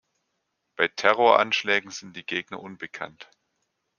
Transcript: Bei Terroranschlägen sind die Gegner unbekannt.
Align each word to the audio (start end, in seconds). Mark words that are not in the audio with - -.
Bei 0.77 0.87
Terroranschlägen 0.87 1.91
sind 1.91 2.15
die 2.17 2.25
Gegner 2.25 2.59
unbekannt. 2.59 3.29